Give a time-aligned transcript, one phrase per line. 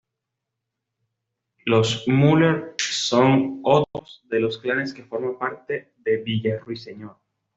[1.63, 7.17] Los Möller son otro de los clanes que forma parte de Villa Ruiseñor.